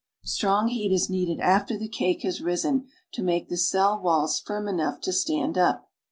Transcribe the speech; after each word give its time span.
Strong 0.23 0.69
heat 0.69 0.91
is 0.91 1.11
needed 1.11 1.39
after 1.41 1.77
the 1.77 1.87
cake 1.87 2.23
has 2.23 2.41
risen 2.41 2.87
to 3.11 3.21
make 3.21 3.49
the 3.49 3.55
cell 3.55 4.01
walls 4.01 4.39
firm 4.39 4.67
enough 4.67 4.99
to 4.99 5.13
stand 5.13 5.59
up. 5.59 5.91